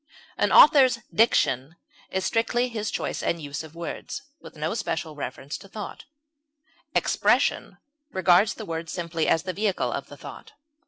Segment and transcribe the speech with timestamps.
[0.35, 1.75] An author's diction
[2.09, 6.05] is strictly his choice and use of words, with no special reference to thought;
[6.95, 7.77] expression
[8.11, 10.53] regards the words simply as the vehicle of the thought.